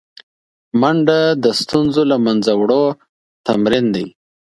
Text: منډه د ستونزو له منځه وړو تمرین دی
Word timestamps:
منډه 0.79 1.19
د 1.43 1.45
ستونزو 1.59 2.01
له 2.11 2.17
منځه 2.25 2.51
وړو 2.61 2.83
تمرین 3.47 3.85
دی 3.95 4.05